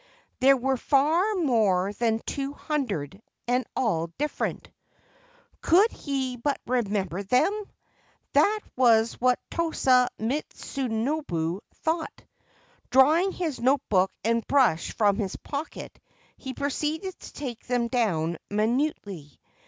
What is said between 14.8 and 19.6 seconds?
from his pocket, he proceeded to take them down minutely.